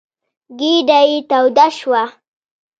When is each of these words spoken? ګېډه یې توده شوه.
ګېډه 0.59 0.99
یې 1.09 1.19
توده 1.29 1.67
شوه. 1.77 2.03